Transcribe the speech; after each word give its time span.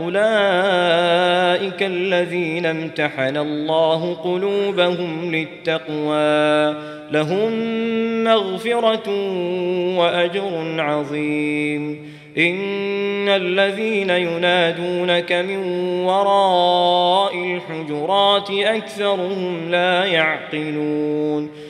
أولئك 0.00 1.82
الذين 1.82 2.66
امتحن 2.66 3.36
الله 3.36 4.14
قلوبهم 4.14 5.34
للتقوى. 5.34 6.90
لهم 7.12 7.50
مغفرة 8.24 9.10
وأجر 9.98 10.74
عظيم. 10.78 12.10
إن 12.38 13.28
الذين 13.28 14.10
ينادونك 14.10 15.32
من 15.32 15.58
وراء 16.04 17.34
الحجرات 17.36 18.50
أكثرهم 18.50 19.70
لا 19.70 20.04
يعقلون. 20.04 21.69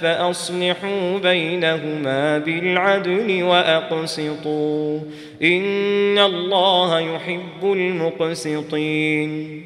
فأصلحوا 0.00 1.18
بينهما 1.18 2.38
بالعدل 2.38 3.42
وأقسطوا 3.42 5.00
إن 5.42 6.18
الله 6.18 7.00
يحب 7.00 7.62
المقسطين 7.62 9.65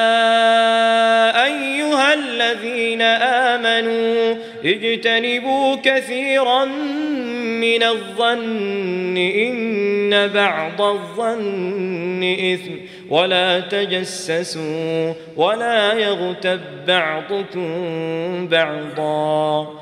اجتنبوا 4.65 5.75
كثيرا 5.83 6.65
من 7.61 7.83
الظن 7.83 9.17
إن 9.17 10.27
بعض 10.27 10.81
الظن 10.81 12.23
إثم 12.53 12.71
ولا 13.09 13.59
تجسسوا 13.59 15.13
ولا 15.35 15.93
يغتب 15.93 16.59
بعضكم 16.87 18.47
بعضا 18.47 19.81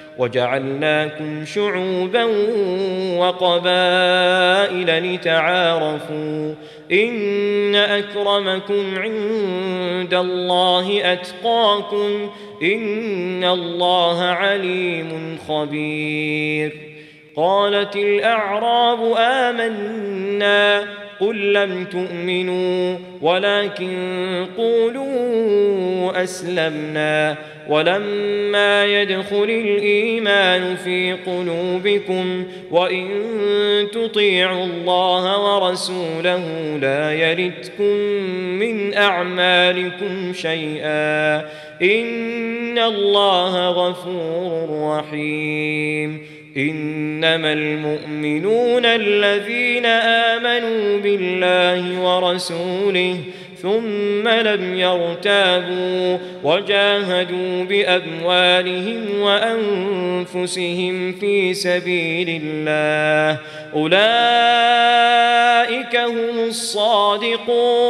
وجعلناكم 0.21 1.45
شعوبا 1.45 2.23
وقبائل 3.17 5.13
لتعارفوا 5.13 6.53
إن 6.91 7.75
أكرمكم 7.75 8.97
عند 8.97 10.13
الله 10.13 11.13
أتقاكم 11.13 12.29
إن 12.63 13.43
الله 13.43 14.23
عليم 14.23 15.37
خبير 15.47 16.71
قالت 17.35 17.95
الأعراب 17.95 18.99
آمنا 19.17 20.83
قل 21.19 21.53
لم 21.53 21.85
تؤمنوا 21.85 22.97
ولكن 23.21 24.45
قولوا 24.57 26.23
أسلمنا 26.23 27.37
ولما 27.67 28.85
يدخل 28.85 29.43
الإيمان 29.43 30.75
في 30.75 31.13
قلوبكم 31.13 32.45
وإن 32.71 33.07
تطيعوا 33.91 34.65
الله 34.65 35.55
ورسوله 35.55 36.77
لا 36.81 37.13
يردكم 37.13 37.95
من 38.59 38.93
أعمالكم 38.93 40.33
شيئا 40.33 41.37
إن 41.81 42.79
الله 42.79 43.69
غفور 43.69 44.97
رحيم 44.97 46.21
إنما 46.57 47.53
المؤمنون 47.53 48.85
الذين 48.85 49.85
آمنوا 49.85 50.99
بالله 50.99 52.01
ورسوله 52.01 53.17
ثم 53.61 54.27
لم 54.27 54.75
يرتابوا 54.75 56.17
وجاهدوا 56.43 57.63
بأموالهم 57.63 59.19
وأنفسهم 59.19 61.11
في 61.11 61.53
سبيل 61.53 62.41
الله. 62.43 63.39
أولئك 63.73 63.95
هم 65.95 66.47
الصادقون. 66.47 67.81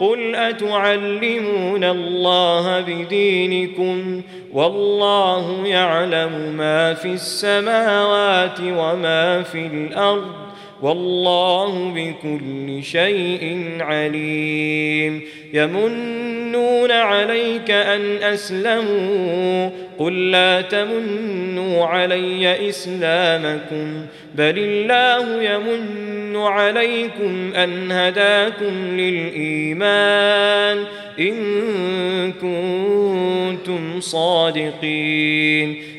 قل 0.00 0.34
أتعلمون 0.34 1.84
الله 1.84 2.80
بدينكم 2.80 4.22
والله 4.52 5.66
يعلم 5.66 6.54
ما 6.56 6.94
في 6.94 7.08
السماوات 7.08 8.60
وما 8.60 9.42
في 9.42 9.66
الأرض. 9.66 10.51
والله 10.82 11.92
بكل 11.94 12.84
شيء 12.84 13.76
عليم. 13.80 15.20
يمنون 15.52 16.90
عليك 16.90 17.70
أن 17.70 18.16
أسلموا. 18.22 19.70
قل 19.98 20.30
لا 20.30 20.60
تمنوا 20.60 21.84
علي 21.84 22.68
إسلامكم. 22.68 24.06
بل 24.34 24.54
الله 24.58 25.42
يمن 25.42 26.36
عليكم 26.36 27.52
أن 27.54 27.92
هداكم 27.92 29.00
للإيمان. 29.00 30.84
إن 31.20 32.32
كنتم 32.32 34.00
صادقين. 34.00 35.82